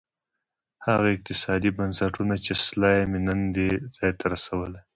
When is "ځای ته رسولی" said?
3.95-4.81